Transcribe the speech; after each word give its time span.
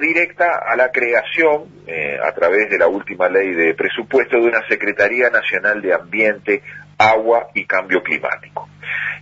directa 0.00 0.62
a 0.66 0.74
la 0.74 0.90
creación, 0.90 1.84
eh, 1.86 2.18
a 2.20 2.32
través 2.32 2.68
de 2.68 2.78
la 2.78 2.88
última 2.88 3.28
ley 3.28 3.54
de 3.54 3.72
presupuesto, 3.74 4.36
de 4.36 4.48
una 4.48 4.66
Secretaría 4.68 5.30
Nacional 5.30 5.80
de 5.80 5.94
Ambiente, 5.94 6.62
Agua 6.98 7.48
y 7.54 7.64
Cambio 7.66 8.02
Climático. 8.02 8.68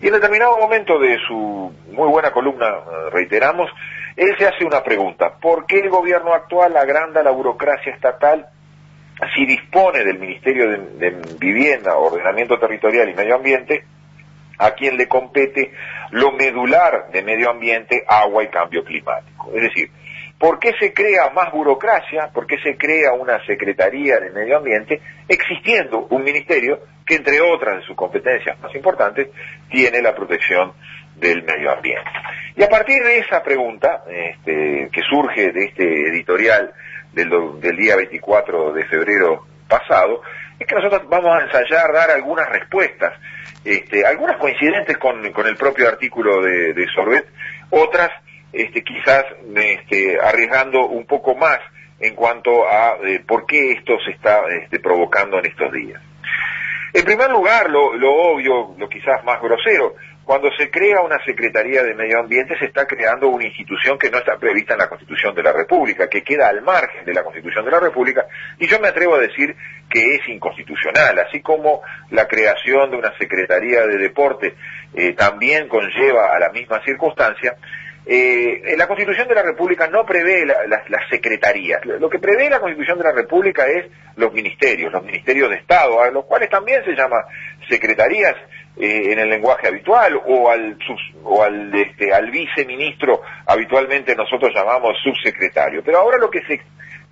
Y 0.01 0.07
en 0.07 0.15
determinado 0.15 0.57
momento 0.57 0.99
de 0.99 1.19
su 1.29 1.71
muy 1.91 2.09
buena 2.09 2.31
columna, 2.31 2.67
eh, 2.67 3.11
reiteramos, 3.13 3.71
él 4.17 4.35
se 4.39 4.47
hace 4.47 4.65
una 4.65 4.83
pregunta, 4.83 5.35
¿por 5.39 5.67
qué 5.67 5.81
el 5.81 5.91
gobierno 5.91 6.33
actual 6.33 6.75
agranda 6.79 7.23
la 7.23 7.31
burocracia 7.31 7.93
estatal 7.93 8.47
si 9.35 9.45
dispone 9.45 10.03
del 10.03 10.19
Ministerio 10.19 10.71
de, 10.71 10.79
de 11.11 11.37
Vivienda, 11.39 11.97
Ordenamiento 11.97 12.59
Territorial 12.59 13.11
y 13.11 13.15
Medio 13.15 13.37
Ambiente, 13.37 13.85
a 14.59 14.71
quien 14.71 14.97
le 14.97 15.09
compete 15.09 15.73
lo 16.11 16.33
medular 16.33 17.11
de 17.13 17.23
medio 17.23 17.51
ambiente, 17.51 18.03
agua 18.09 18.45
y 18.45 18.49
cambio 18.49 18.83
climático? 18.83 19.51
Es 19.55 19.63
decir, 19.63 19.91
¿Por 20.39 20.59
qué 20.59 20.73
se 20.79 20.93
crea 20.93 21.31
más 21.31 21.53
burocracia? 21.53 22.31
¿Por 22.33 22.47
qué 22.47 22.59
se 22.59 22.77
crea 22.77 23.13
una 23.13 23.45
Secretaría 23.47 24.19
de 24.19 24.31
Medio 24.31 24.59
Ambiente 24.59 25.01
existiendo 25.29 26.07
un 26.11 26.23
ministerio 26.23 26.81
que, 27.07 27.17
entre 27.17 27.41
otras 27.41 27.79
de 27.79 27.87
sus 27.87 27.97
competencias 27.97 28.59
más 28.61 28.75
importantes, 28.75 29.29
tiene 29.71 30.03
la 30.03 30.15
protección 30.15 30.73
del 31.17 31.43
medio 31.45 31.73
ambiente? 31.73 32.11
Y 32.57 32.63
a 32.63 32.69
partir 32.69 33.03
de 33.03 33.19
esa 33.19 33.43
pregunta, 33.43 34.05
este, 34.09 34.91
que 34.93 35.01
surge 35.09 35.53
de 35.53 35.65
este 35.67 36.09
editorial 36.09 36.73
del, 37.13 37.31
del 37.61 37.77
día 37.77 37.97
24 37.97 38.73
de 38.73 38.85
febrero 38.87 39.47
pasado, 39.69 40.21
es 40.59 40.67
que 40.67 40.75
nosotros 40.75 41.09
vamos 41.09 41.37
a 41.37 41.45
ensayar 41.45 41.93
dar 41.93 42.11
algunas 42.11 42.49
respuestas, 42.49 43.13
este, 43.65 44.05
algunas 44.07 44.37
coincidentes 44.37 44.99
con, 44.99 45.33
con, 45.33 45.47
el 45.47 45.57
propio 45.57 45.89
artículo 45.89 46.43
de, 46.43 46.75
de 46.75 46.87
Sorbet, 46.95 47.27
otras 47.71 48.11
este, 48.55 48.83
quizás 48.83 49.25
este, 49.57 50.19
arriesgando 50.21 50.87
un 50.87 51.07
poco 51.07 51.35
más 51.35 51.59
en 52.01 52.15
cuanto 52.15 52.67
a 52.69 52.99
eh, 53.05 53.23
por 53.27 53.47
qué 53.47 53.73
esto 53.73 53.99
se 54.05 54.13
está 54.13 54.43
este, 54.63 54.81
provocando 54.81 55.39
en 55.39 55.47
estos 55.47 55.73
días. 55.73 56.01
En 56.93 57.05
primer 57.05 57.29
lugar, 57.29 57.69
lo, 57.71 57.91
obvio, 57.91 58.75
lo 58.79 58.89
quizás 58.89 59.25
más 59.25 59.43
grosero, 59.43 59.97
cuando 60.25 60.49
se 60.57 60.71
crea 60.71 61.01
una 61.01 61.19
Secretaría 61.25 61.83
de 61.83 61.93
Medio 61.95 62.21
Ambiente 62.21 62.57
se 62.57 62.67
está 62.67 62.87
creando 62.87 63.29
una 63.29 63.45
institución 63.45 63.99
que 63.99 64.11
no 64.11 64.19
está 64.19 64.39
prevista 64.39 64.75
en 64.75 64.79
la 64.79 64.89
Constitución 64.89 65.35
de 65.35 65.43
la 65.43 65.53
República, 65.53 66.09
que 66.09 66.23
queda 66.23 66.49
al 66.49 66.63
margen 66.63 67.05
de 67.05 67.13
la 67.13 67.25
Constitución 67.25 67.65
de 67.65 67.73
la 67.73 67.81
República, 67.81 68.27
y 68.61 68.69
yo 68.69 68.79
me 68.79 68.89
atrevo 68.89 69.17
a 69.17 69.19
decir 69.19 69.57
que 69.91 70.15
es 70.15 70.29
inconstitucional, 70.29 71.19
así 71.19 71.41
como 71.41 71.83
la 72.11 72.29
creación 72.29 72.93
de 72.93 72.97
una 72.97 73.13
Secretaría 73.19 73.87
de 73.87 73.99
Deporte 73.99 74.55
eh, 74.95 75.15
también 75.15 75.69
conlleva 75.69 76.35
a 76.35 76.39
la 76.39 76.51
misma 76.51 76.81
circunstancia, 76.85 77.57
eh, 78.07 78.75
la 78.77 78.87
Constitución 78.87 79.29
de 79.29 79.35
la 79.35 79.43
República 79.43 79.87
no 79.89 80.05
prevé 80.05 80.45
las 80.45 81.09
secretarías. 81.09 81.85
Lo 81.85 82.11
que 82.11 82.19
prevé 82.19 82.51
la 82.51 82.61
Constitución 82.61 82.99
de 82.99 83.05
la 83.05 83.13
República 83.13 83.67
es 83.67 83.87
los 84.17 84.33
ministerios, 84.33 84.93
los 84.93 85.03
ministerios 85.03 85.49
de 85.49 85.57
Estado, 85.57 86.03
a 86.03 86.11
los 86.11 86.27
cuales 86.27 86.51
también 86.51 86.85
se 86.85 86.93
llama 86.93 87.25
secretarías 87.69 88.35
eh, 88.77 89.13
en 89.13 89.19
el 89.19 89.31
lenguaje 89.31 89.69
habitual, 89.69 90.21
o 90.27 90.51
al, 90.51 90.77
o 91.23 91.43
al, 91.43 91.75
este, 91.75 92.13
al 92.13 92.31
viceministro 92.31 93.23
habitualmente 93.47 94.15
nosotros 94.15 94.53
llamamos 94.55 94.97
subsecretario. 95.03 95.83
Pero 95.83 95.99
ahora 95.99 96.19
lo 96.19 96.29
que 96.29 96.43
se 96.43 96.61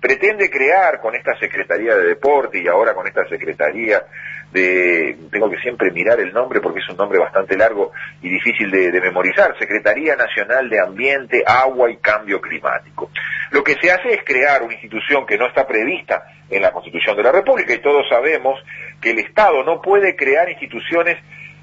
pretende 0.03 0.49
crear 0.49 0.99
con 0.99 1.15
esta 1.15 1.33
Secretaría 1.39 1.95
de 1.95 2.09
Deporte 2.09 2.61
y 2.61 2.67
ahora 2.67 2.93
con 2.93 3.07
esta 3.07 3.25
Secretaría 3.29 4.03
de, 4.51 5.15
tengo 5.31 5.49
que 5.49 5.55
siempre 5.59 5.91
mirar 5.91 6.19
el 6.19 6.33
nombre 6.33 6.59
porque 6.59 6.81
es 6.81 6.89
un 6.89 6.97
nombre 6.97 7.19
bastante 7.19 7.55
largo 7.55 7.93
y 8.21 8.27
difícil 8.27 8.69
de, 8.69 8.99
memorizar, 8.99 9.57
Secretaría 9.57 10.17
Nacional 10.17 10.69
de 10.69 10.81
Ambiente, 10.81 11.41
Agua 11.47 11.89
y 11.89 11.95
Cambio 11.99 12.41
Climático. 12.41 13.11
Lo 13.51 13.63
que 13.63 13.75
se 13.81 13.91
hace 13.91 14.09
es 14.09 14.25
crear 14.25 14.61
una 14.61 14.73
institución 14.73 15.25
que 15.25 15.37
no 15.37 15.47
está 15.47 15.65
prevista 15.65 16.25
en 16.49 16.61
la 16.61 16.73
Constitución 16.73 17.15
de 17.15 17.23
la 17.23 17.31
República 17.31 17.73
y 17.73 17.81
todos 17.81 18.05
sabemos 18.09 18.61
que 18.99 19.11
el 19.11 19.19
Estado 19.19 19.63
no 19.63 19.81
puede 19.81 20.17
crear 20.17 20.49
instituciones 20.49 21.15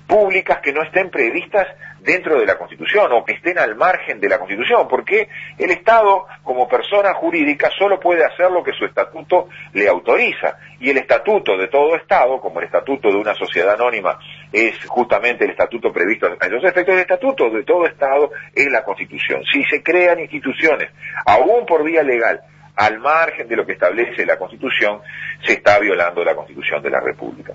públicas 0.07 0.61
que 0.63 0.73
no 0.73 0.83
estén 0.83 1.11
previstas 1.11 1.67
dentro 2.03 2.39
de 2.39 2.47
la 2.47 2.57
Constitución 2.57 3.13
o 3.13 3.25
que 3.25 3.35
estén 3.35 3.59
al 3.59 3.77
margen 3.77 4.21
de 4.21 4.29
la 4.29 4.39
Constitución, 4.39 4.89
porque 4.89 5.29
el 5.59 5.71
Estado, 5.71 6.27
como 6.43 6.69
persona 6.69 7.15
jurídica, 7.15 7.71
solo 7.79 8.01
puede 8.01 8.25
hacer 8.25 8.51
lo 8.51 8.63
que 8.63 8.73
su 8.73 8.85
estatuto 8.85 9.49
le 9.73 9.89
autoriza. 9.89 10.57
Y 10.81 10.91
el 10.91 10.99
estatuto 10.99 11.57
de 11.57 11.69
todo 11.69 11.95
Estado, 11.95 12.41
como 12.41 12.61
el 12.61 12.67
estatuto 12.67 13.09
de 13.09 13.17
una 13.17 13.35
sociedad 13.35 13.75
anónima, 13.75 14.19
es 14.53 14.85
justamente 14.87 15.45
el 15.45 15.51
estatuto 15.51 15.93
previsto 15.93 16.27
a 16.27 16.31
efectos. 16.31 16.89
El 16.89 16.99
estatuto 17.01 17.51
de 17.51 17.65
todo 17.65 17.87
Estado 17.87 18.31
es 18.55 18.71
la 18.71 18.83
Constitución. 18.83 19.43
Si 19.53 19.63
se 19.65 19.83
crean 19.83 20.21
instituciones, 20.21 20.91
aún 21.27 21.67
por 21.67 21.85
vía 21.85 22.03
legal, 22.03 22.41
al 22.77 22.99
margen 22.99 23.47
de 23.47 23.57
lo 23.57 23.67
que 23.67 23.73
establece 23.73 24.25
la 24.25 24.39
Constitución, 24.39 25.01
se 25.45 25.55
está 25.55 25.79
violando 25.79 26.25
la 26.25 26.35
Constitución 26.35 26.83
de 26.83 26.91
la 26.91 27.01
República. 27.01 27.53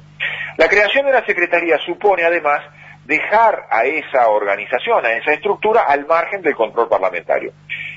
La 0.58 0.68
creación 0.68 1.06
de 1.06 1.14
la 1.14 1.26
Secretaría 1.26 1.78
supone 1.80 2.24
además 2.24 2.62
dejar 3.06 3.68
a 3.70 3.86
esa 3.86 4.28
organización, 4.30 5.06
a 5.06 5.14
esa 5.14 5.34
estructura, 5.34 5.84
al 5.88 6.06
margen 6.06 6.42
del 6.42 6.56
control 6.56 6.90
parlamentario. 6.90 7.54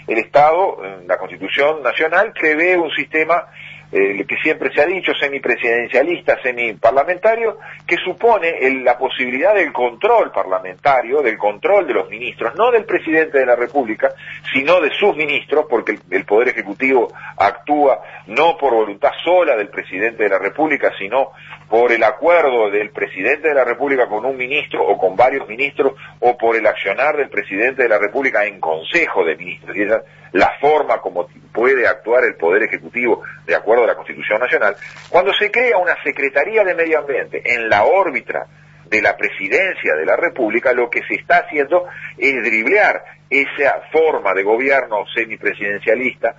El 0.06 0.18
Estado, 0.18 0.78
la 1.06 1.18
Constitución 1.18 1.82
Nacional, 1.82 2.32
prevé 2.32 2.76
un 2.76 2.90
sistema 2.90 3.46
eh, 3.90 4.24
que 4.26 4.36
siempre 4.42 4.70
se 4.74 4.82
ha 4.82 4.86
dicho, 4.86 5.12
semipresidencialista, 5.14 6.40
semiparlamentario, 6.42 7.58
que 7.86 7.96
supone 7.96 8.54
la 8.82 8.98
posibilidad 8.98 9.54
del 9.54 9.72
control 9.72 10.30
parlamentario, 10.30 11.22
del 11.22 11.38
control 11.38 11.86
de 11.86 11.94
los 11.94 12.10
ministros, 12.10 12.54
no 12.54 12.70
del 12.70 12.84
presidente 12.84 13.38
de 13.38 13.46
la 13.46 13.56
República, 13.56 14.12
sino 14.52 14.80
de 14.80 14.90
sus 14.90 15.16
ministros, 15.16 15.66
porque 15.68 15.92
el, 15.92 16.00
el 16.10 16.24
Poder 16.24 16.48
Ejecutivo 16.48 17.08
actúa 17.36 18.02
no 18.26 18.56
por 18.58 18.74
voluntad 18.74 19.12
sola 19.24 19.56
del 19.56 19.68
presidente 19.68 20.24
de 20.24 20.28
la 20.28 20.38
República, 20.38 20.92
sino 20.98 21.32
por 21.68 21.92
el 21.92 22.02
acuerdo 22.02 22.70
del 22.70 22.90
presidente 22.90 23.48
de 23.48 23.54
la 23.54 23.64
República 23.64 24.06
con 24.08 24.24
un 24.24 24.36
ministro 24.36 24.86
o 24.86 24.96
con 24.96 25.16
varios 25.16 25.46
ministros 25.48 25.92
o 26.20 26.36
por 26.36 26.56
el 26.56 26.66
accionar 26.66 27.16
del 27.16 27.28
presidente 27.28 27.82
de 27.82 27.88
la 27.88 27.98
República 27.98 28.44
en 28.44 28.58
consejo 28.58 29.24
de 29.24 29.36
ministros. 29.36 29.76
Y 29.76 29.84
la 30.32 30.52
forma 30.60 31.00
como 31.00 31.28
puede 31.52 31.86
actuar 31.86 32.24
el 32.24 32.36
Poder 32.36 32.62
Ejecutivo 32.64 33.22
de 33.46 33.54
acuerdo 33.54 33.84
a 33.84 33.88
la 33.88 33.94
Constitución 33.94 34.40
Nacional. 34.40 34.76
Cuando 35.08 35.32
se 35.34 35.50
crea 35.50 35.78
una 35.78 35.96
Secretaría 36.02 36.64
de 36.64 36.74
Medio 36.74 36.98
Ambiente 36.98 37.42
en 37.44 37.68
la 37.68 37.84
órbita 37.84 38.46
de 38.86 39.02
la 39.02 39.16
presidencia 39.16 39.94
de 39.94 40.06
la 40.06 40.16
República, 40.16 40.72
lo 40.72 40.88
que 40.88 41.02
se 41.06 41.14
está 41.14 41.38
haciendo 41.38 41.86
es 42.16 42.42
driblear 42.42 43.02
esa 43.28 43.82
forma 43.92 44.32
de 44.34 44.42
gobierno 44.42 45.04
semipresidencialista, 45.14 46.34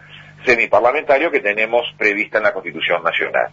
semiparlamentario 0.46 1.30
que 1.30 1.42
tenemos 1.42 1.86
prevista 1.98 2.38
en 2.38 2.46
la 2.46 2.54
Constitución 2.54 3.04
Nacional 3.04 3.52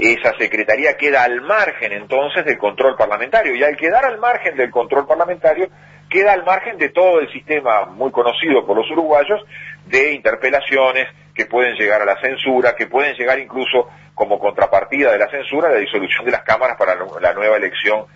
esa 0.00 0.32
secretaría 0.38 0.96
queda 0.96 1.24
al 1.24 1.42
margen 1.42 1.92
entonces 1.92 2.44
del 2.44 2.58
control 2.58 2.96
parlamentario 2.96 3.54
y 3.54 3.62
al 3.62 3.76
quedar 3.76 4.04
al 4.04 4.18
margen 4.18 4.56
del 4.56 4.70
control 4.70 5.06
parlamentario 5.06 5.68
queda 6.08 6.32
al 6.32 6.44
margen 6.44 6.78
de 6.78 6.88
todo 6.90 7.20
el 7.20 7.30
sistema 7.30 7.86
muy 7.86 8.10
conocido 8.10 8.64
por 8.66 8.76
los 8.76 8.90
uruguayos 8.90 9.40
de 9.86 10.12
interpelaciones 10.12 11.08
que 11.34 11.46
pueden 11.46 11.74
llegar 11.76 12.02
a 12.02 12.04
la 12.04 12.20
censura, 12.20 12.74
que 12.76 12.86
pueden 12.86 13.14
llegar 13.14 13.38
incluso 13.38 13.88
como 14.14 14.38
contrapartida 14.38 15.12
de 15.12 15.18
la 15.18 15.30
censura 15.30 15.70
la 15.70 15.78
disolución 15.78 16.24
de 16.24 16.32
las 16.32 16.42
cámaras 16.42 16.76
para 16.76 16.94
la 17.20 17.32
nueva 17.32 17.56
elección 17.56 18.06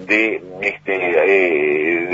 de, 0.00 0.42
este, 0.60 0.94
eh, 0.94 2.06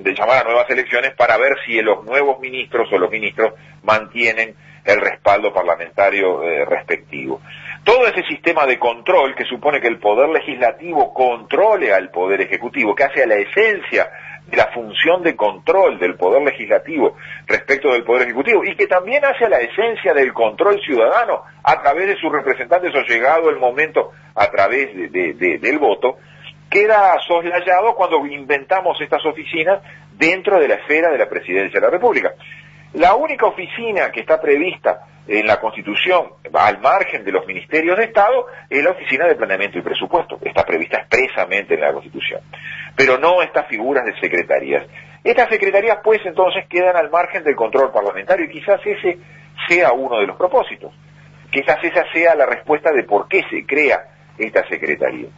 de, 0.00 0.14
llamar 0.14 0.38
a 0.38 0.44
nuevas 0.44 0.68
elecciones 0.70 1.14
para 1.14 1.36
ver 1.36 1.56
si 1.64 1.80
los 1.80 2.04
nuevos 2.04 2.40
ministros 2.40 2.88
o 2.92 2.98
los 2.98 3.10
ministros 3.10 3.54
mantienen 3.84 4.54
el 4.84 5.00
respaldo 5.00 5.52
parlamentario 5.52 6.42
eh, 6.42 6.64
respectivo. 6.64 7.40
Todo 7.84 8.06
ese 8.08 8.22
sistema 8.24 8.66
de 8.66 8.78
control 8.78 9.34
que 9.34 9.44
supone 9.44 9.80
que 9.80 9.88
el 9.88 9.98
poder 9.98 10.28
legislativo 10.30 11.14
controle 11.14 11.92
al 11.92 12.10
poder 12.10 12.40
ejecutivo, 12.40 12.94
que 12.94 13.04
hace 13.04 13.22
a 13.22 13.26
la 13.26 13.36
esencia 13.36 14.10
de 14.10 14.27
la 14.52 14.66
función 14.68 15.22
de 15.22 15.36
control 15.36 15.98
del 15.98 16.16
poder 16.16 16.42
legislativo 16.42 17.16
respecto 17.46 17.92
del 17.92 18.04
poder 18.04 18.22
ejecutivo 18.22 18.64
y 18.64 18.74
que 18.76 18.86
también 18.86 19.24
hace 19.24 19.48
la 19.48 19.58
esencia 19.58 20.14
del 20.14 20.32
control 20.32 20.80
ciudadano 20.80 21.42
a 21.62 21.82
través 21.82 22.06
de 22.06 22.16
sus 22.16 22.32
representantes 22.32 22.94
o 22.94 23.02
llegado 23.02 23.50
el 23.50 23.56
momento 23.56 24.12
a 24.34 24.46
través 24.50 24.94
del 25.12 25.78
voto, 25.78 26.16
queda 26.70 27.16
soslayado 27.26 27.94
cuando 27.94 28.24
inventamos 28.26 29.00
estas 29.00 29.24
oficinas 29.26 29.82
dentro 30.16 30.58
de 30.58 30.68
la 30.68 30.74
esfera 30.74 31.10
de 31.10 31.18
la 31.18 31.28
presidencia 31.28 31.80
de 31.80 31.86
la 31.86 31.92
República. 31.92 32.32
La 32.94 33.14
única 33.14 33.46
oficina 33.46 34.10
que 34.10 34.20
está 34.20 34.40
prevista 34.40 35.00
en 35.26 35.46
la 35.46 35.60
Constitución, 35.60 36.30
al 36.54 36.80
margen 36.80 37.22
de 37.22 37.32
los 37.32 37.46
ministerios 37.46 37.98
de 37.98 38.04
Estado, 38.04 38.46
es 38.70 38.82
la 38.82 38.92
Oficina 38.92 39.26
de 39.26 39.34
Planeamiento 39.34 39.78
y 39.78 39.82
Presupuesto. 39.82 40.38
Está 40.42 40.64
prevista 40.64 41.00
expresamente 41.00 41.74
en 41.74 41.80
la 41.82 41.92
Constitución. 41.92 42.40
Pero 42.98 43.16
no 43.16 43.40
estas 43.42 43.68
figuras 43.68 44.04
de 44.04 44.18
secretarías. 44.20 44.84
Estas 45.22 45.48
secretarías, 45.48 45.98
pues, 46.02 46.20
entonces 46.26 46.66
quedan 46.68 46.96
al 46.96 47.10
margen 47.10 47.44
del 47.44 47.54
control 47.54 47.92
parlamentario 47.92 48.46
y 48.46 48.50
quizás 48.50 48.80
ese 48.84 49.18
sea 49.68 49.92
uno 49.92 50.18
de 50.18 50.26
los 50.26 50.36
propósitos. 50.36 50.92
Quizás 51.50 51.78
esa 51.82 52.04
sea 52.12 52.34
la 52.34 52.44
respuesta 52.44 52.90
de 52.92 53.04
por 53.04 53.28
qué 53.28 53.44
se 53.48 53.64
crea 53.64 54.04
esta 54.36 54.66
secretaría. 54.68 55.28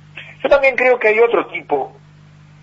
Yo 0.42 0.48
también 0.48 0.74
creo 0.74 0.98
que 0.98 1.08
hay 1.08 1.18
otro 1.18 1.46
tipo 1.48 1.94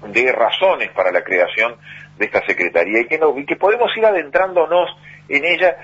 de 0.01 0.31
razones 0.31 0.89
para 0.89 1.11
la 1.11 1.23
creación 1.23 1.75
de 2.17 2.25
esta 2.25 2.43
Secretaría 2.45 3.01
y 3.01 3.05
que, 3.05 3.19
no, 3.19 3.37
y 3.37 3.45
que 3.45 3.55
podemos 3.55 3.95
ir 3.95 4.05
adentrándonos 4.05 4.89
en 5.29 5.45
ella 5.45 5.77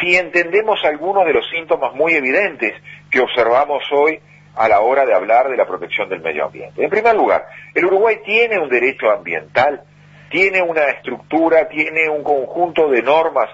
si 0.00 0.16
entendemos 0.16 0.82
algunos 0.84 1.26
de 1.26 1.34
los 1.34 1.48
síntomas 1.50 1.94
muy 1.94 2.14
evidentes 2.14 2.72
que 3.10 3.20
observamos 3.20 3.82
hoy 3.92 4.20
a 4.56 4.68
la 4.68 4.80
hora 4.80 5.04
de 5.04 5.14
hablar 5.14 5.48
de 5.48 5.56
la 5.56 5.66
protección 5.66 6.08
del 6.08 6.20
medio 6.20 6.46
ambiente. 6.46 6.82
En 6.84 6.90
primer 6.90 7.14
lugar, 7.14 7.46
el 7.74 7.84
Uruguay 7.84 8.18
tiene 8.24 8.58
un 8.58 8.68
derecho 8.68 9.10
ambiental, 9.10 9.82
tiene 10.30 10.62
una 10.62 10.84
estructura, 10.84 11.68
tiene 11.68 12.08
un 12.08 12.22
conjunto 12.22 12.88
de 12.88 13.02
normas 13.02 13.48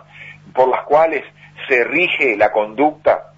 por 0.55 0.69
las 0.69 0.85
cuales 0.85 1.25
se 1.69 1.85
rige 1.85 2.37
la 2.37 2.51
conducta 2.51 3.30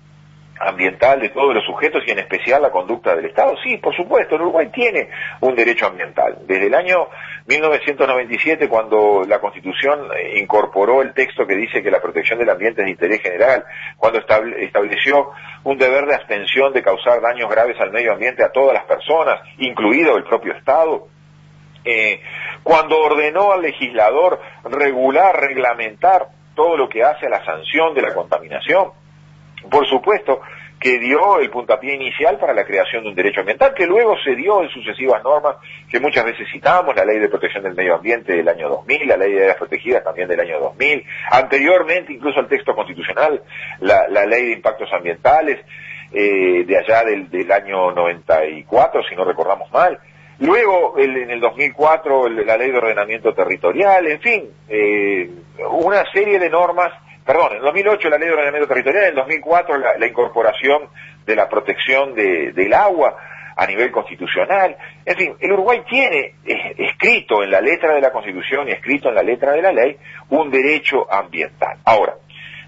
ambiental 0.66 1.20
de 1.20 1.30
todos 1.30 1.54
los 1.54 1.64
sujetos 1.64 2.02
y 2.06 2.10
en 2.10 2.20
especial 2.20 2.62
la 2.62 2.70
conducta 2.70 3.14
del 3.14 3.26
Estado? 3.26 3.54
Sí, 3.62 3.78
por 3.78 3.94
supuesto, 3.94 4.36
el 4.36 4.42
Uruguay 4.42 4.70
tiene 4.72 5.08
un 5.40 5.54
derecho 5.54 5.86
ambiental. 5.86 6.38
Desde 6.46 6.66
el 6.66 6.74
año 6.74 7.08
1997, 7.46 8.68
cuando 8.68 9.22
la 9.26 9.40
Constitución 9.40 10.08
eh, 10.16 10.38
incorporó 10.38 11.02
el 11.02 11.12
texto 11.14 11.46
que 11.46 11.56
dice 11.56 11.82
que 11.82 11.90
la 11.90 12.00
protección 12.00 12.38
del 12.38 12.50
ambiente 12.50 12.82
es 12.82 12.86
de 12.86 12.92
interés 12.92 13.22
general, 13.22 13.64
cuando 13.96 14.18
estableció 14.18 15.30
un 15.64 15.78
deber 15.78 16.06
de 16.06 16.14
abstención 16.14 16.72
de 16.72 16.82
causar 16.82 17.20
daños 17.20 17.50
graves 17.50 17.80
al 17.80 17.90
medio 17.90 18.12
ambiente 18.12 18.44
a 18.44 18.52
todas 18.52 18.74
las 18.74 18.84
personas, 18.84 19.40
incluido 19.58 20.16
el 20.16 20.24
propio 20.24 20.52
Estado, 20.54 21.06
eh, 21.84 22.20
cuando 22.62 22.98
ordenó 23.00 23.52
al 23.52 23.62
legislador 23.62 24.40
regular, 24.64 25.40
reglamentar 25.40 26.28
todo 26.54 26.76
lo 26.76 26.88
que 26.88 27.02
hace 27.02 27.26
a 27.26 27.30
la 27.30 27.44
sanción 27.44 27.94
de 27.94 28.02
la 28.02 28.14
contaminación, 28.14 28.92
por 29.70 29.86
supuesto 29.88 30.40
que 30.82 30.98
dio 30.98 31.38
el 31.38 31.48
puntapié 31.48 31.94
inicial 31.94 32.38
para 32.38 32.52
la 32.52 32.64
creación 32.64 33.04
de 33.04 33.10
un 33.10 33.14
derecho 33.14 33.40
ambiental, 33.40 33.72
que 33.72 33.86
luego 33.86 34.16
se 34.18 34.34
dio 34.34 34.62
en 34.62 34.68
sucesivas 34.68 35.22
normas 35.22 35.56
que 35.88 36.00
muchas 36.00 36.24
veces 36.24 36.48
citamos, 36.52 36.96
la 36.96 37.04
ley 37.04 37.20
de 37.20 37.28
protección 37.28 37.62
del 37.62 37.76
medio 37.76 37.94
ambiente 37.94 38.34
del 38.34 38.48
año 38.48 38.68
2000, 38.68 39.06
la 39.06 39.16
ley 39.16 39.32
de 39.32 39.42
áreas 39.42 39.58
protegidas 39.58 40.02
también 40.02 40.26
del 40.26 40.40
año 40.40 40.58
2000, 40.58 41.04
anteriormente 41.30 42.12
incluso 42.12 42.40
el 42.40 42.48
texto 42.48 42.74
constitucional, 42.74 43.40
la, 43.78 44.26
ley 44.26 44.46
de 44.46 44.52
impactos 44.54 44.92
ambientales 44.92 45.64
eh, 46.12 46.64
de 46.66 46.76
allá 46.76 47.04
del, 47.04 47.52
año 47.52 47.92
94, 47.92 49.02
si 49.08 49.14
no 49.14 49.24
recordamos 49.24 49.70
mal, 49.70 49.98
Luego, 50.38 50.98
en 50.98 51.30
el 51.30 51.38
2004, 51.38 52.28
la 52.28 52.56
ley 52.56 52.72
de 52.72 52.78
ordenamiento 52.78 53.32
territorial, 53.32 54.04
en 54.08 54.20
fin, 54.20 54.50
eh, 54.68 55.30
una 55.70 56.02
serie 56.10 56.40
de 56.40 56.50
normas 56.50 56.90
perdón, 57.24 57.56
en 57.56 57.62
2008 57.62 58.08
la 58.10 58.18
ley 58.18 58.28
de 58.28 58.34
ordenamiento 58.34 58.68
territorial, 58.68 59.04
en 59.04 59.14
2004 59.14 59.78
la, 59.78 60.06
incorporación 60.06 60.88
de 61.24 61.36
la 61.36 61.48
protección 61.48 62.14
del 62.14 62.72
agua 62.74 63.16
a 63.56 63.66
nivel 63.66 63.90
constitucional. 63.90 64.76
En 65.04 65.16
fin, 65.16 65.36
el 65.40 65.52
Uruguay 65.52 65.82
tiene 65.88 66.34
escrito 66.44 67.42
en 67.42 67.50
la 67.50 67.60
letra 67.60 67.94
de 67.94 68.00
la 68.00 68.10
Constitución 68.10 68.68
y 68.68 68.72
escrito 68.72 69.08
en 69.08 69.14
la 69.14 69.22
letra 69.22 69.52
de 69.52 69.62
la 69.62 69.72
ley 69.72 69.96
un 70.30 70.50
derecho 70.50 71.06
ambiental. 71.12 71.78
Ahora, 71.84 72.14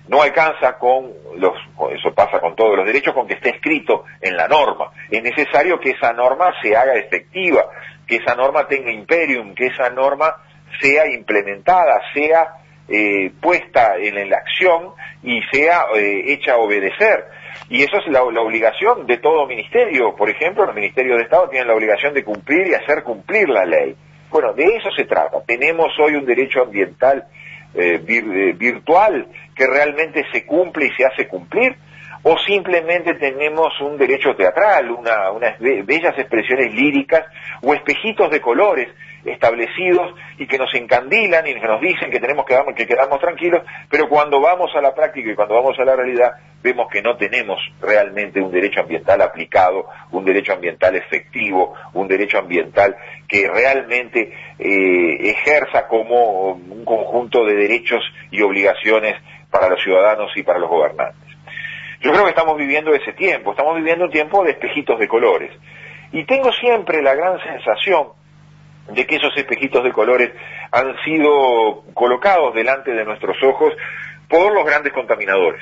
no 0.08 0.22
alcanza 0.22 0.78
con 0.78 1.12
los, 1.36 1.54
eso 1.92 2.12
pasa 2.14 2.38
con 2.40 2.54
todos 2.54 2.76
los 2.76 2.86
derechos, 2.86 3.14
con 3.14 3.26
que 3.26 3.34
esté 3.34 3.50
escrito 3.50 4.04
en 4.20 4.36
la 4.36 4.48
norma. 4.48 4.92
Es 5.10 5.22
necesario 5.22 5.80
que 5.80 5.90
esa 5.90 6.12
norma 6.12 6.52
se 6.62 6.76
haga 6.76 6.94
efectiva, 6.94 7.64
que 8.06 8.16
esa 8.16 8.34
norma 8.34 8.66
tenga 8.68 8.90
imperium, 8.90 9.54
que 9.54 9.66
esa 9.66 9.88
norma 9.90 10.36
sea 10.80 11.10
implementada, 11.10 12.02
sea 12.12 12.63
eh, 12.88 13.32
puesta 13.40 13.96
en 13.96 14.28
la 14.28 14.36
acción 14.36 14.90
y 15.22 15.40
sea 15.52 15.86
eh, 15.94 16.32
hecha 16.32 16.56
obedecer. 16.56 17.24
Y 17.70 17.82
eso 17.82 17.96
es 17.98 18.12
la, 18.12 18.22
obligación 18.22 19.06
de 19.06 19.18
todo 19.18 19.46
ministerio. 19.46 20.14
Por 20.14 20.28
ejemplo, 20.28 20.66
los 20.66 20.74
ministerios 20.74 21.16
de 21.18 21.24
Estado 21.24 21.48
tienen 21.48 21.68
la 21.68 21.74
obligación 21.74 22.12
de 22.12 22.24
cumplir 22.24 22.66
y 22.66 22.74
hacer 22.74 23.02
cumplir 23.02 23.48
la 23.48 23.64
ley. 23.64 23.96
Bueno, 24.30 24.52
de 24.52 24.64
eso 24.64 24.90
se 24.90 25.04
trata. 25.04 25.42
Tenemos 25.46 25.88
hoy 25.98 26.14
un 26.16 26.26
derecho 26.26 26.62
ambiental 26.62 27.24
eh, 27.74 27.98
virtual 28.56 29.28
que 29.56 29.66
realmente 29.66 30.24
se 30.32 30.44
cumple 30.44 30.86
y 30.86 30.94
se 30.94 31.06
hace 31.06 31.26
cumplir 31.26 31.76
o 32.26 32.38
simplemente 32.38 33.14
tenemos 33.14 33.78
un 33.82 33.98
derecho 33.98 34.34
teatral, 34.34 34.90
una, 34.90 35.30
unas 35.30 35.58
bellas 35.58 36.18
expresiones 36.18 36.74
líricas 36.74 37.22
o 37.62 37.74
espejitos 37.74 38.30
de 38.30 38.40
colores 38.40 38.88
establecidos 39.24 40.14
y 40.38 40.46
que 40.46 40.58
nos 40.58 40.72
encandilan 40.74 41.46
y 41.46 41.54
que 41.54 41.66
nos 41.66 41.80
dicen 41.80 42.10
que 42.10 42.20
tenemos 42.20 42.44
que, 42.44 42.56
que 42.74 42.86
quedarnos 42.86 43.20
tranquilos, 43.20 43.62
pero 43.90 44.08
cuando 44.08 44.40
vamos 44.40 44.70
a 44.74 44.80
la 44.80 44.94
práctica 44.94 45.30
y 45.30 45.34
cuando 45.34 45.54
vamos 45.54 45.78
a 45.78 45.84
la 45.84 45.96
realidad 45.96 46.32
vemos 46.62 46.88
que 46.90 47.02
no 47.02 47.16
tenemos 47.16 47.58
realmente 47.80 48.40
un 48.40 48.50
derecho 48.50 48.80
ambiental 48.80 49.20
aplicado, 49.20 49.86
un 50.12 50.24
derecho 50.24 50.54
ambiental 50.54 50.96
efectivo, 50.96 51.74
un 51.92 52.08
derecho 52.08 52.38
ambiental 52.38 52.96
que 53.28 53.48
realmente 53.48 54.32
eh, 54.58 55.30
ejerza 55.30 55.86
como 55.86 56.52
un 56.52 56.84
conjunto 56.84 57.44
de 57.44 57.54
derechos 57.54 58.02
y 58.30 58.40
obligaciones 58.40 59.14
para 59.50 59.68
los 59.68 59.82
ciudadanos 59.82 60.32
y 60.36 60.42
para 60.42 60.58
los 60.58 60.70
gobernantes. 60.70 61.22
Yo 62.00 62.12
creo 62.12 62.24
que 62.24 62.30
estamos 62.30 62.56
viviendo 62.56 62.92
ese 62.94 63.12
tiempo, 63.12 63.52
estamos 63.52 63.76
viviendo 63.76 64.06
un 64.06 64.10
tiempo 64.10 64.42
de 64.44 64.52
espejitos 64.52 64.98
de 64.98 65.08
colores. 65.08 65.50
Y 66.12 66.24
tengo 66.24 66.52
siempre 66.52 67.02
la 67.02 67.14
gran 67.14 67.38
sensación 67.42 68.08
de 68.88 69.06
que 69.06 69.16
esos 69.16 69.36
espejitos 69.36 69.82
de 69.82 69.92
colores 69.92 70.32
han 70.70 70.94
sido 71.04 71.84
colocados 71.94 72.54
delante 72.54 72.92
de 72.92 73.04
nuestros 73.04 73.36
ojos 73.42 73.72
por 74.28 74.52
los 74.52 74.64
grandes 74.64 74.92
contaminadores. 74.92 75.60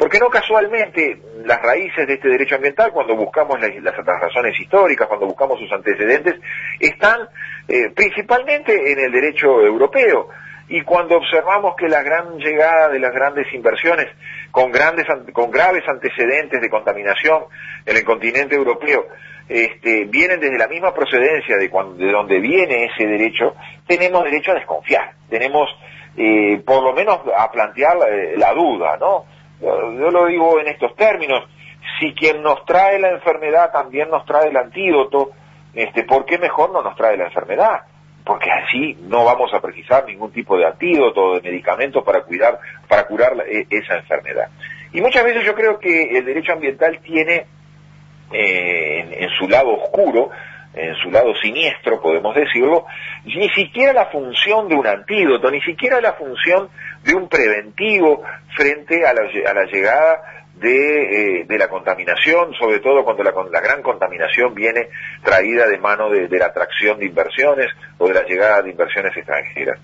Porque 0.00 0.18
no 0.18 0.30
casualmente 0.30 1.20
las 1.44 1.60
raíces 1.60 2.06
de 2.06 2.14
este 2.14 2.28
derecho 2.28 2.54
ambiental, 2.54 2.90
cuando 2.90 3.14
buscamos 3.14 3.60
las, 3.60 3.96
razones 4.06 4.58
históricas, 4.58 5.06
cuando 5.06 5.26
buscamos 5.26 5.58
sus 5.58 5.70
antecedentes, 5.72 6.36
están 6.78 7.28
eh, 7.68 7.90
principalmente 7.94 8.92
en 8.92 8.98
el 8.98 9.12
derecho 9.12 9.60
europeo. 9.60 10.28
Y 10.68 10.82
cuando 10.82 11.16
observamos 11.16 11.74
que 11.76 11.88
la 11.88 12.02
gran 12.02 12.38
llegada 12.38 12.88
de 12.88 12.98
las 12.98 13.12
grandes 13.12 13.52
inversiones 13.52 14.06
con, 14.50 14.70
grandes, 14.70 15.06
con 15.32 15.50
graves 15.50 15.82
antecedentes 15.88 16.60
de 16.60 16.70
contaminación 16.70 17.44
en 17.86 17.96
el 17.96 18.04
continente 18.04 18.56
europeo, 18.56 19.06
este, 19.48 20.04
vienen 20.04 20.40
desde 20.40 20.58
la 20.58 20.68
misma 20.68 20.94
procedencia 20.94 21.56
de, 21.56 21.68
de 21.68 22.12
donde 22.12 22.38
viene 22.38 22.84
ese 22.84 23.06
derecho, 23.06 23.54
tenemos 23.86 24.22
derecho 24.24 24.52
a 24.52 24.54
desconfiar, 24.54 25.12
tenemos 25.28 25.68
eh, 26.16 26.62
por 26.66 26.82
lo 26.82 26.92
menos 26.92 27.18
a 27.36 27.50
plantear 27.50 27.96
la, 28.36 28.52
duda, 28.52 28.96
¿no? 28.98 29.24
Yo, 29.60 30.10
lo 30.10 30.26
digo 30.26 30.60
en 30.60 30.68
estos 30.68 30.94
términos, 30.96 31.40
si 31.98 32.14
quien 32.14 32.42
nos 32.42 32.64
trae 32.64 32.98
la 32.98 33.10
enfermedad 33.10 33.70
también 33.72 34.10
nos 34.10 34.24
trae 34.24 34.48
el 34.48 34.56
antídoto, 34.56 35.30
este, 35.74 36.04
¿por 36.04 36.24
qué 36.24 36.38
mejor 36.38 36.72
no 36.72 36.82
nos 36.82 36.96
trae 36.96 37.16
la 37.16 37.24
enfermedad? 37.24 37.82
Porque 38.30 38.48
así 38.48 38.96
no 39.08 39.24
vamos 39.24 39.52
a 39.52 39.60
precisar 39.60 40.06
ningún 40.06 40.30
tipo 40.30 40.56
de 40.56 40.64
antídoto 40.64 41.20
o 41.20 41.34
de 41.34 41.50
medicamento 41.50 42.04
para 42.04 42.22
cuidar, 42.22 42.60
para 42.86 43.04
curar 43.08 43.32
e, 43.44 43.66
esa 43.68 43.96
enfermedad. 43.96 44.48
Y 44.92 45.00
muchas 45.00 45.24
veces 45.24 45.44
yo 45.44 45.52
creo 45.52 45.80
que 45.80 46.16
el 46.16 46.24
derecho 46.24 46.52
ambiental 46.52 47.00
tiene 47.02 47.46
eh, 48.30 49.18
en, 49.18 49.28
su 49.30 49.48
lado 49.48 49.70
oscuro, 49.70 50.30
en 50.74 50.94
su 51.02 51.10
lado 51.10 51.34
siniestro, 51.42 52.00
podemos 52.00 52.32
decirlo, 52.36 52.86
ni 53.24 53.48
siquiera 53.48 53.92
la 53.92 54.06
función 54.06 54.68
de 54.68 54.76
un 54.76 54.86
antídoto, 54.86 55.50
ni 55.50 55.60
siquiera 55.62 56.00
la 56.00 56.12
función 56.12 56.68
de 57.02 57.16
un 57.16 57.28
preventivo 57.28 58.22
frente 58.54 59.04
a 59.04 59.12
la, 59.12 59.22
a 59.22 59.54
la 59.54 59.64
llegada 59.64 60.39
de, 60.60 61.40
eh, 61.40 61.44
de, 61.46 61.58
la 61.58 61.68
contaminación, 61.68 62.52
sobre 62.54 62.80
todo 62.80 63.02
cuando 63.02 63.22
la, 63.22 63.32
la, 63.50 63.60
gran 63.60 63.82
contaminación 63.82 64.54
viene 64.54 64.88
traída 65.24 65.66
de 65.66 65.78
mano 65.78 66.10
de, 66.10 66.28
la 66.38 66.46
atracción 66.46 66.98
de 66.98 67.06
inversiones 67.06 67.68
o 67.98 68.06
de 68.06 68.14
la 68.14 68.24
llegada 68.24 68.62
de 68.62 68.70
inversiones 68.70 69.16
extranjeras. 69.16 69.80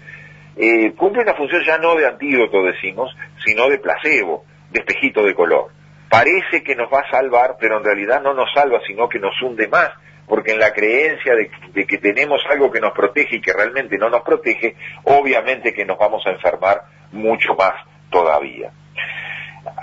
Eh, 0.56 0.92
cumple 0.95 1.23
una 1.23 1.35
función 1.35 1.62
ya 1.64 1.78
no 1.78 1.95
de 1.95 2.06
antídoto, 2.06 2.62
decimos, 2.62 3.14
sino 3.45 3.68
de 3.68 3.78
placebo, 3.78 4.45
de 4.71 4.80
espejito 4.80 5.23
de 5.23 5.35
color. 5.35 5.68
Parece 6.11 6.62
que 6.62 6.76
nos 6.76 6.92
va 6.92 7.00
a 7.00 7.11
salvar, 7.11 7.56
pero 7.59 7.78
en 7.78 7.85
realidad 7.85 8.23
no 8.23 8.35
nos 8.35 8.52
salva, 8.52 8.80
sino 8.87 9.09
que 9.09 9.18
nos 9.18 9.40
hunde 9.42 9.68
más, 9.68 9.90
porque 10.26 10.52
en 10.52 10.59
la 10.59 10.73
creencia 10.73 11.35
de 11.35 11.87
que 11.87 11.99
tenemos 11.99 12.42
algo 12.50 12.71
que 12.71 12.80
nos 12.80 12.92
protege 12.92 13.37
y 13.37 13.40
que 13.40 13.52
realmente 13.52 13.97
no 13.97 14.11
nos 14.11 14.23
protege, 14.23 14.76
obviamente 15.04 15.73
que 15.73 15.85
nos 15.85 15.99
vamos 15.99 16.26
a 16.26 16.30
enfermar 16.30 16.83
mucho 17.12 17.54
más 17.54 17.75
todavía. 18.11 18.71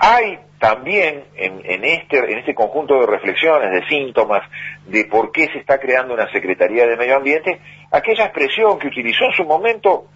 Hay 0.00 0.38
también 0.64 1.24
en, 1.36 1.84
este, 1.84 2.16
en 2.20 2.38
este 2.38 2.54
conjunto 2.54 2.98
de 2.98 3.06
reflexiones, 3.06 3.70
de 3.70 3.86
síntomas, 3.86 4.40
de 4.86 5.04
por 5.04 5.30
qué 5.30 5.46
se 5.52 5.58
está 5.58 5.78
creando 5.78 6.14
una 6.14 6.32
Secretaría 6.32 6.86
de 6.86 6.96
Medio 6.96 7.16
Ambiente, 7.16 7.60
aquella 7.90 8.24
expresión 8.24 8.78
que 8.78 8.86
utilizó 8.86 9.26
en 9.26 9.32
su 9.32 9.44
momento 9.44 10.06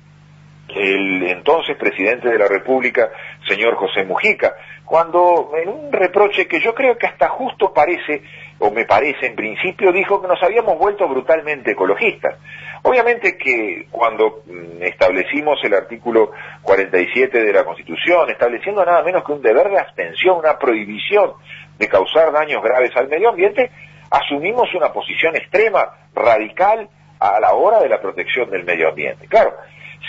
el 0.75 1.23
entonces 1.29 1.77
presidente 1.77 2.29
de 2.29 2.39
la 2.39 2.47
República, 2.47 3.11
señor 3.47 3.75
José 3.77 4.05
Mujica, 4.05 4.55
cuando 4.85 5.53
en 5.57 5.69
un 5.69 5.93
reproche 5.93 6.47
que 6.47 6.61
yo 6.61 6.75
creo 6.75 6.97
que 6.97 7.07
hasta 7.07 7.29
justo 7.29 7.73
parece, 7.73 8.23
o 8.59 8.71
me 8.71 8.85
parece 8.85 9.27
en 9.27 9.37
principio, 9.37 9.93
dijo 9.93 10.21
que 10.21 10.29
nos 10.29 10.43
habíamos 10.43 10.79
vuelto 10.79 11.09
brutalmente 11.09 11.73
ecologistas. 11.73 12.37
Obviamente 12.83 13.37
que 13.37 13.87
cuando 13.91 14.43
mm, 14.47 14.83
establecimos 14.83 15.59
el 15.65 15.75
artículo 15.75 16.31
47 16.63 17.43
de 17.43 17.53
la 17.53 17.65
Constitución, 17.65 18.31
estableciendo 18.31 18.85
nada 18.85 19.03
menos 19.03 19.25
que 19.25 19.33
un 19.33 19.43
deber 19.43 19.69
de 19.69 19.79
abstención, 19.79 20.39
una 20.39 20.59
prohibición 20.59 21.33
de 21.79 21.89
causar 21.89 22.33
daños 22.33 22.63
graves 22.63 22.97
al 22.97 23.09
medio 23.09 23.31
ambiente, 23.31 23.71
asumimos 24.11 24.73
una 24.75 24.93
posición 24.93 25.37
extrema, 25.37 25.91
radical, 26.15 26.89
a 27.21 27.41
la 27.41 27.53
hora 27.53 27.81
de 27.81 27.89
la 27.89 28.01
protección 28.01 28.49
del 28.51 28.65
medio 28.65 28.89
ambiente. 28.89 29.27
Claro, 29.27 29.55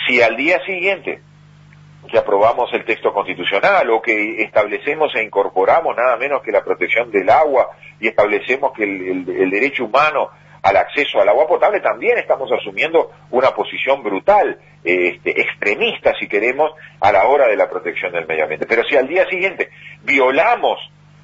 si 0.06 0.22
al 0.22 0.36
día 0.36 0.58
siguiente 0.64 1.22
que 2.10 2.18
aprobamos 2.18 2.72
el 2.72 2.84
texto 2.84 3.12
constitucional 3.12 3.88
o 3.90 4.02
que 4.02 4.42
establecemos 4.42 5.14
e 5.14 5.22
incorporamos 5.22 5.96
nada 5.96 6.16
menos 6.16 6.42
que 6.42 6.50
la 6.50 6.64
protección 6.64 7.10
del 7.10 7.28
agua 7.30 7.70
y 8.00 8.08
establecemos 8.08 8.72
que 8.72 8.84
el, 8.84 9.50
derecho 9.50 9.84
humano 9.84 10.30
al 10.62 10.76
acceso 10.76 11.20
al 11.20 11.28
agua 11.28 11.46
potable, 11.46 11.80
también 11.80 12.18
estamos 12.18 12.50
asumiendo 12.52 13.12
una 13.30 13.52
posición 13.52 14.02
brutal, 14.02 14.58
este, 14.84 15.40
extremista, 15.40 16.12
si 16.18 16.28
queremos, 16.28 16.72
a 17.00 17.12
la 17.12 17.26
hora 17.26 17.46
de 17.46 17.56
la 17.56 17.70
protección 17.70 18.12
del 18.12 18.26
medio 18.26 18.42
ambiente. 18.42 18.66
Pero 18.66 18.84
si 18.84 18.94
al 18.94 19.08
día 19.08 19.26
siguiente 19.30 19.70
violamos 20.02 20.78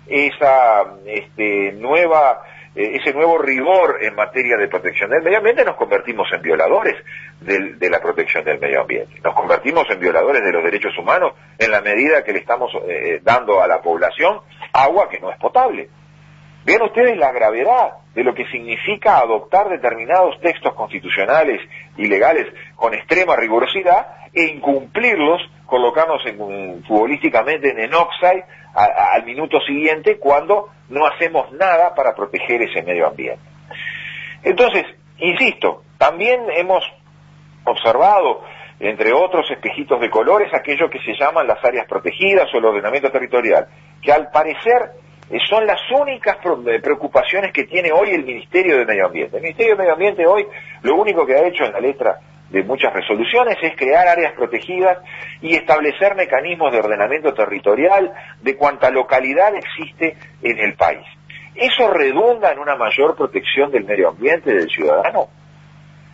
esa 0.06 0.85
este, 1.04 1.73
nueva 1.73 2.42
eh, 2.76 2.99
ese 3.00 3.14
nuevo 3.14 3.38
rigor 3.38 3.99
en 4.02 4.14
materia 4.14 4.59
de 4.59 4.68
protección 4.68 5.09
del 5.09 5.23
medio 5.23 5.38
ambiente, 5.38 5.64
nos 5.64 5.76
convertimos 5.76 6.28
en 6.30 6.42
violadores 6.42 6.95
de 7.40 7.90
la 7.90 8.00
protección 8.00 8.45
del 8.45 8.61
medio 8.61 8.83
ambiente. 8.83 9.18
Nos 9.25 9.35
convertimos 9.35 9.87
en 9.90 9.99
violadores 9.99 10.42
de 10.42 10.52
los 10.52 10.62
derechos 10.62 10.97
humanos 10.99 11.33
en 11.59 11.71
la 11.71 11.80
medida 11.80 12.23
que 12.23 12.33
le 12.33 12.40
estamos 12.40 12.71
eh, 12.87 13.21
dando 13.23 13.62
a 13.62 13.66
la 13.66 13.80
población 13.80 14.40
agua 14.73 15.09
que 15.09 15.21
no 15.21 15.30
es 15.30 15.38
potable. 15.38 15.88
Vean 16.66 16.83
ustedes 16.83 17.16
la 17.16 17.33
gravedad 17.33 17.92
de 18.14 18.25
lo 18.25 18.35
que 18.35 18.45
significa 18.47 19.18
adoptar 19.18 19.68
determinados 19.68 20.38
textos 20.40 20.75
constitucionales 20.75 21.61
y 21.97 22.09
legales 22.09 22.47
con 22.75 22.92
extrema 22.92 23.37
rigurosidad 23.37 24.06
e 24.35 24.45
incumplirlos, 24.45 25.40
colocarnos 25.64 26.21
en, 26.26 26.85
futbolísticamente 26.85 27.71
en 27.71 27.95
offside 27.95 28.45
al 28.75 29.25
minuto 29.25 29.61
siguiente 29.61 30.18
cuando 30.18 30.68
no 30.88 31.06
hacemos 31.06 31.52
nada 31.52 31.94
para 31.94 32.14
proteger 32.14 32.62
ese 32.62 32.82
medio 32.82 33.08
ambiente. 33.08 33.42
Entonces, 34.42 34.84
insisto, 35.18 35.82
también 35.98 36.42
hemos 36.54 36.84
observado, 37.64 38.42
entre 38.78 39.12
otros 39.12 39.50
espejitos 39.50 40.00
de 40.00 40.10
colores, 40.10 40.52
aquello 40.54 40.88
que 40.88 41.00
se 41.00 41.14
llaman 41.18 41.46
las 41.46 41.64
áreas 41.64 41.86
protegidas 41.88 42.52
o 42.54 42.58
el 42.58 42.64
ordenamiento 42.66 43.10
territorial, 43.10 43.66
que 44.02 44.12
al 44.12 44.30
parecer 44.30 44.92
eh, 45.30 45.38
son 45.48 45.66
las 45.66 45.80
únicas 45.90 46.36
eh, 46.44 46.80
preocupaciones 46.80 47.52
que 47.52 47.64
tiene 47.64 47.90
hoy 47.90 48.10
el 48.10 48.24
Ministerio 48.24 48.78
de 48.78 48.84
Medio 48.84 49.06
Ambiente. 49.06 49.36
El 49.36 49.42
Ministerio 49.42 49.74
de 49.74 49.78
Medio 49.78 49.92
Ambiente 49.94 50.26
hoy 50.26 50.46
lo 50.82 50.94
único 50.94 51.26
que 51.26 51.34
ha 51.34 51.46
hecho 51.46 51.64
en 51.64 51.72
la 51.72 51.80
letra 51.80 52.20
de 52.50 52.62
muchas 52.62 52.92
resoluciones 52.92 53.56
es 53.60 53.76
crear 53.76 54.06
áreas 54.06 54.32
protegidas 54.34 54.98
y 55.40 55.54
establecer 55.54 56.14
mecanismos 56.14 56.72
de 56.72 56.78
ordenamiento 56.78 57.34
territorial 57.34 58.12
de 58.40 58.56
cuanta 58.56 58.90
localidad 58.90 59.54
existe 59.54 60.16
en 60.42 60.58
el 60.58 60.74
país. 60.74 61.06
¿Eso 61.54 61.90
redunda 61.90 62.52
en 62.52 62.58
una 62.58 62.76
mayor 62.76 63.16
protección 63.16 63.70
del 63.70 63.84
medio 63.84 64.10
ambiente 64.10 64.52
del 64.52 64.68
ciudadano? 64.68 65.28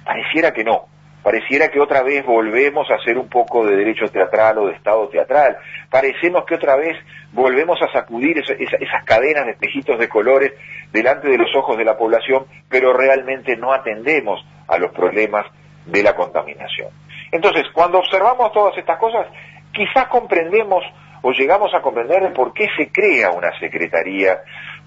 Pareciera 0.05 0.53
que 0.53 0.65
no. 0.65 0.87
Pareciera 1.23 1.69
que 1.69 1.79
otra 1.79 2.03
vez 2.03 2.25
volvemos 2.27 2.91
a 2.91 2.97
hacer 2.97 3.17
un 3.17 3.29
poco 3.29 3.65
de 3.65 3.77
derecho 3.77 4.07
teatral 4.07 4.59
o 4.59 4.67
de 4.67 4.75
estado 4.75 5.09
teatral. 5.09 5.57
Parecemos 5.89 6.45
que 6.47 6.57
otra 6.57 6.77
vez 6.77 6.97
volvemos 7.33 7.81
a 7.81 7.93
sacudir 7.93 8.39
esas 8.39 9.05
cadenas 9.05 9.47
de 9.47 9.53
espejitos 9.53 10.01
de 10.01 10.09
colores 10.09 10.53
delante 10.93 11.29
de 11.29 11.39
los 11.39 11.55
ojos 11.55 11.79
de 11.79 11.85
la 11.85 11.97
población, 11.97 12.47
pero 12.69 12.93
realmente 12.93 13.57
no 13.57 13.73
atendemos 13.73 14.45
a 14.67 14.79
los 14.79 14.91
problemas 14.93 15.47
de 15.87 16.03
la 16.03 16.15
contaminación. 16.15 16.89
Entonces, 17.31 17.65
cuando 17.73 17.99
observamos 17.99 18.53
todas 18.53 18.77
estas 18.77 18.99
cosas, 18.99 19.27
quizás 19.73 20.07
comprendemos 20.09 20.85
o 21.23 21.33
llegamos 21.33 21.73
a 21.75 21.81
comprender 21.81 22.33
por 22.33 22.53
qué 22.53 22.69
se 22.77 22.91
crea 22.91 23.31
una 23.31 23.57
Secretaría 23.59 24.41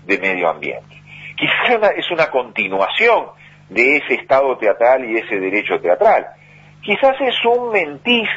de 0.06 0.18
Medio 0.20 0.50
Ambiente. 0.50 1.02
Quizás 1.38 1.92
es 1.98 2.10
una 2.12 2.30
continuación 2.30 3.28
de 3.70 3.98
ese 3.98 4.16
estado 4.16 4.58
teatral 4.58 5.10
y 5.10 5.18
ese 5.18 5.40
derecho 5.40 5.80
teatral. 5.80 6.28
Quizás 6.82 7.16
es 7.20 7.36
un 7.46 7.72
mentir 7.72 8.28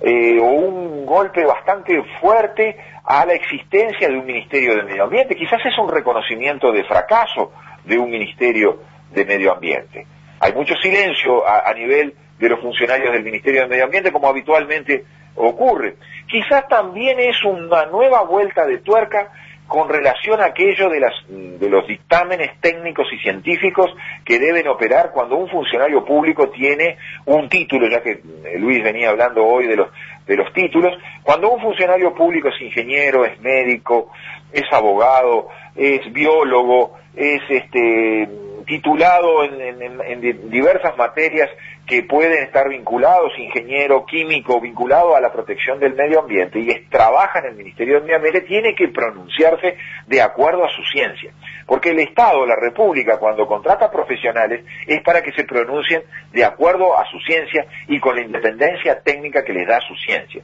eh, 0.00 0.38
o 0.40 0.44
un 0.44 1.04
golpe 1.04 1.44
bastante 1.44 2.00
fuerte 2.20 2.76
a 3.04 3.26
la 3.26 3.32
existencia 3.32 4.08
de 4.08 4.16
un 4.16 4.24
Ministerio 4.24 4.76
de 4.76 4.84
Medio 4.84 5.04
Ambiente. 5.04 5.34
Quizás 5.34 5.60
es 5.64 5.76
un 5.78 5.88
reconocimiento 5.88 6.70
de 6.70 6.84
fracaso 6.84 7.52
de 7.84 7.98
un 7.98 8.10
Ministerio 8.10 8.80
de 9.10 9.24
Medio 9.24 9.52
Ambiente. 9.52 10.06
Hay 10.40 10.52
mucho 10.52 10.74
silencio 10.76 11.46
a, 11.46 11.72
nivel 11.74 12.14
de 12.38 12.48
los 12.48 12.60
funcionarios 12.60 13.12
del 13.12 13.24
Ministerio 13.24 13.62
de 13.62 13.68
Medio 13.68 13.84
Ambiente, 13.84 14.12
como 14.12 14.28
habitualmente 14.28 15.04
ocurre. 15.34 15.96
Quizás 16.26 16.68
también 16.68 17.18
es 17.18 17.42
una 17.44 17.86
nueva 17.86 18.22
vuelta 18.22 18.66
de 18.66 18.78
tuerca 18.78 19.32
con 19.66 19.88
relación 19.88 20.40
a 20.40 20.46
aquello 20.46 20.88
de, 20.88 21.00
las, 21.00 21.12
de 21.28 21.68
los 21.68 21.86
dictámenes 21.86 22.58
técnicos 22.60 23.06
y 23.12 23.18
científicos 23.18 23.90
que 24.24 24.38
deben 24.38 24.66
operar 24.66 25.10
cuando 25.12 25.36
un 25.36 25.48
funcionario 25.48 26.04
público 26.04 26.48
tiene 26.48 26.96
un 27.26 27.48
título, 27.50 27.86
ya 27.88 28.00
que 28.00 28.12
eh, 28.12 28.58
Luis 28.58 28.82
venía 28.82 29.10
hablando 29.10 29.44
hoy 29.44 29.66
de 29.66 29.76
los, 29.76 29.88
de 30.26 30.36
los 30.36 30.50
títulos, 30.54 30.96
cuando 31.22 31.50
un 31.50 31.60
funcionario 31.60 32.14
público 32.14 32.48
es 32.48 32.60
ingeniero, 32.62 33.26
es 33.26 33.38
médico, 33.40 34.10
es 34.52 34.64
abogado, 34.72 35.48
es 35.76 36.10
biólogo, 36.12 36.96
es 37.14 37.42
este 37.50 38.26
titulado 38.68 39.44
en, 39.44 40.50
diversas 40.50 40.96
materias 40.96 41.48
que 41.86 42.02
pueden 42.02 42.44
estar 42.44 42.68
vinculados, 42.68 43.32
ingeniero, 43.38 44.04
químico, 44.04 44.60
vinculado 44.60 45.16
a 45.16 45.20
la 45.20 45.32
protección 45.32 45.80
del 45.80 45.94
medio 45.94 46.20
ambiente 46.20 46.60
y 46.60 46.68
trabaja 46.90 47.38
en 47.40 47.46
el 47.46 47.54
Ministerio 47.56 47.94
del 47.94 48.02
Medio 48.02 48.16
Ambiente, 48.16 48.42
tiene 48.42 48.74
que 48.74 48.88
pronunciarse 48.88 49.78
de 50.06 50.20
acuerdo 50.20 50.64
a 50.64 50.68
su 50.68 50.82
ciencia. 50.92 51.32
Porque 51.66 51.90
el 51.90 51.98
Estado, 52.00 52.44
la 52.46 52.56
República, 52.56 53.18
cuando 53.18 53.46
contrata 53.46 53.90
profesionales, 53.90 54.64
es 54.86 55.02
para 55.02 55.22
que 55.22 55.32
se 55.32 55.44
pronuncien 55.44 56.02
de 56.32 56.44
acuerdo 56.44 56.96
a 56.96 57.06
su 57.06 57.18
ciencia 57.20 57.66
y 57.88 57.98
con 57.98 58.16
la 58.16 58.22
independencia 58.22 59.00
técnica 59.00 59.42
que 59.44 59.54
les 59.54 59.66
da 59.66 59.80
su 59.80 59.94
ciencia. 59.96 60.42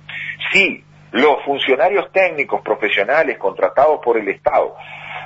Si 0.50 0.82
los 1.12 1.44
funcionarios 1.44 2.10
técnicos 2.10 2.62
profesionales 2.62 3.36
contratados 3.38 4.00
por 4.02 4.16
el 4.16 4.28
Estado 4.28 4.74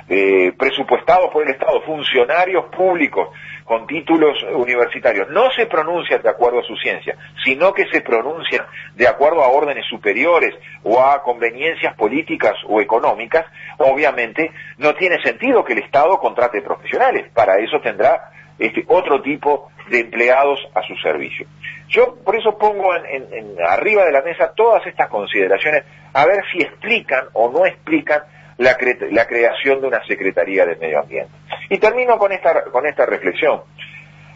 eh, 0.09 0.51
presupuestados 0.57 1.29
por 1.31 1.43
el 1.43 1.51
Estado, 1.53 1.81
funcionarios 1.81 2.65
públicos 2.75 3.29
con 3.63 3.85
títulos 3.85 4.41
universitarios, 4.55 5.29
no 5.29 5.51
se 5.51 5.67
pronuncian 5.67 6.23
de 6.23 6.29
acuerdo 6.29 6.59
a 6.59 6.63
su 6.63 6.75
ciencia, 6.77 7.15
sino 7.43 7.71
que 7.71 7.85
se 7.91 8.01
pronuncian 8.01 8.65
de 8.95 9.07
acuerdo 9.07 9.43
a 9.43 9.49
órdenes 9.49 9.85
superiores 9.87 10.55
o 10.83 10.99
a 10.99 11.21
conveniencias 11.21 11.95
políticas 11.95 12.55
o 12.67 12.81
económicas, 12.81 13.45
obviamente 13.77 14.51
no 14.79 14.95
tiene 14.95 15.21
sentido 15.21 15.63
que 15.63 15.73
el 15.73 15.83
Estado 15.83 16.17
contrate 16.17 16.63
profesionales. 16.63 17.29
Para 17.31 17.59
eso 17.59 17.79
tendrá 17.79 18.31
este, 18.57 18.83
otro 18.87 19.21
tipo 19.21 19.71
de 19.89 19.99
empleados 19.99 20.59
a 20.73 20.81
su 20.81 20.95
servicio. 20.95 21.47
Yo 21.87 22.15
por 22.23 22.35
eso 22.35 22.57
pongo 22.57 22.95
en, 22.95 23.55
arriba 23.67 24.05
de 24.05 24.11
la 24.11 24.21
mesa 24.21 24.53
todas 24.55 24.85
estas 24.87 25.07
consideraciones 25.09 25.83
a 26.13 26.25
ver 26.25 26.43
si 26.51 26.61
explican 26.61 27.25
o 27.33 27.51
no 27.51 27.65
explican 27.65 28.23
la, 28.59 28.77
la 29.11 29.25
creación 29.25 29.81
de 29.81 29.87
una 29.87 30.03
Secretaría 30.05 30.65
de 30.65 30.75
Medio 30.75 30.99
Ambiente. 30.99 31.31
Y 31.69 31.77
termino 31.77 32.17
con 32.17 32.31
esta, 32.31 32.65
con 32.65 32.85
esta 32.85 33.05
reflexión. 33.05 33.61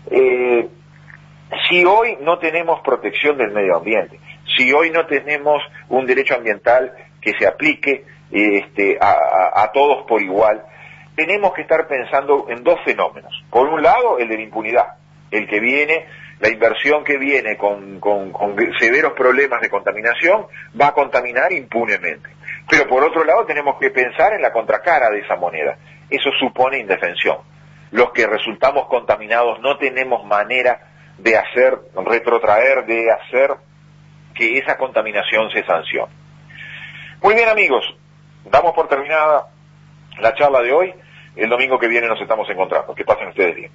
Eh, 0.10 0.68
si 1.70 1.86
hoy 1.86 2.18
no 2.22 2.40
tenemos 2.40 2.80
protección 2.82 3.38
del 3.38 3.52
medio 3.52 3.78
ambiente, 3.78 4.20
si 4.58 4.72
hoy 4.72 4.90
no 4.92 5.06
tenemos 5.06 5.62
un 5.90 6.06
derecho 6.06 6.36
ambiental 6.36 6.94
que 7.22 7.34
se 7.38 7.46
aplique 7.46 8.06
este, 8.32 8.98
a, 9.00 9.70
todos 9.74 10.06
por 10.08 10.22
igual, 10.22 10.64
tenemos 11.16 11.54
que 11.54 11.62
estar 11.62 11.88
pensando 11.88 12.48
en 12.50 12.64
dos 12.64 12.80
fenómenos. 12.84 13.32
Por 13.52 13.68
un 13.68 13.84
lado, 13.84 14.18
el 14.18 14.30
de 14.30 14.38
la 14.38 14.42
impunidad, 14.42 14.88
el 15.32 15.48
que 15.48 15.60
viene, 15.60 16.08
la 16.40 16.50
inversión 16.50 17.04
que 17.04 17.18
viene 17.18 17.58
con 17.58 18.02
severos 18.80 19.14
problemas 19.14 19.62
de 19.62 19.70
contaminación, 19.70 20.48
va 20.80 20.88
a 20.88 20.94
contaminar 20.94 21.52
impunemente. 21.52 22.30
Pero 22.70 22.88
por 22.88 23.04
otro 23.04 23.24
lado 23.24 23.46
tenemos 23.46 23.78
que 23.80 23.92
pensar 23.92 24.34
en 24.34 24.42
la 24.42 24.52
contracara 24.52 25.10
de 25.10 25.20
esa 25.20 25.36
moneda. 25.36 25.78
Eso 26.10 26.30
supone 26.40 26.80
indefensión. 26.80 27.38
Los 27.92 28.12
que 28.12 28.26
resultamos 28.26 28.88
contaminados 28.88 29.60
no 29.60 29.78
tenemos 29.78 30.26
manera 30.26 30.80
de 31.18 31.38
hacer, 31.38 31.78
retrotraer, 31.96 32.86
de 32.86 33.12
hacer 33.12 33.52
que 34.34 34.58
esa 34.58 34.78
contaminación 34.78 35.52
se 35.52 35.64
sancione. 35.64 36.12
Muy 37.22 37.36
bien 37.36 37.50
amigos, 37.50 37.86
damos 38.46 38.74
por 38.74 38.88
terminada 38.88 39.48
la 40.20 40.34
charla 40.34 40.62
de 40.62 40.74
hoy. 40.74 40.94
El 41.36 41.50
domingo 41.50 41.80
que 41.80 41.88
viene 41.88 42.08
nos 42.08 42.20
estamos 42.20 42.50
encontrando. 42.50 42.94
Que 42.94 43.06
pasen 43.06 43.30
ustedes 43.30 43.56
bien. 43.56 43.72